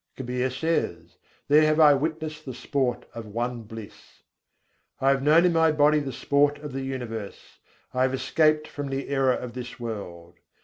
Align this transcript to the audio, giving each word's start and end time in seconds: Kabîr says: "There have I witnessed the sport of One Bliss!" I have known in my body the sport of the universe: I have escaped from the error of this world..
Kabîr 0.17 0.51
says: 0.51 1.17
"There 1.47 1.61
have 1.61 1.79
I 1.79 1.93
witnessed 1.93 2.43
the 2.45 2.55
sport 2.55 3.05
of 3.13 3.27
One 3.27 3.61
Bliss!" 3.61 4.23
I 4.99 5.11
have 5.11 5.21
known 5.21 5.45
in 5.45 5.53
my 5.53 5.71
body 5.71 5.99
the 5.99 6.11
sport 6.11 6.57
of 6.57 6.73
the 6.73 6.81
universe: 6.81 7.59
I 7.93 8.01
have 8.01 8.13
escaped 8.15 8.67
from 8.67 8.87
the 8.87 9.09
error 9.09 9.35
of 9.35 9.53
this 9.53 9.79
world.. 9.79 10.39